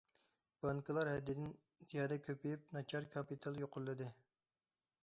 بانكىلار 0.63 1.09
ھەددىدىن 1.11 1.53
زىيادە 1.91 2.17
كۆپىيىپ، 2.29 2.67
ناچار 2.79 3.09
كاپىتال 3.19 3.63
يۇقىرىلىدى. 3.65 4.11